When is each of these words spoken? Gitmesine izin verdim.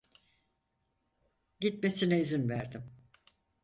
Gitmesine 1.59 2.19
izin 2.19 2.49
verdim. 2.49 2.91